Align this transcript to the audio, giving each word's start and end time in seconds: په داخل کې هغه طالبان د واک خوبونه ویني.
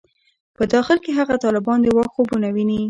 په 0.55 0.63
داخل 0.73 0.97
کې 1.03 1.11
هغه 1.19 1.35
طالبان 1.45 1.77
د 1.81 1.87
واک 1.95 2.09
خوبونه 2.15 2.47
ویني. 2.55 2.77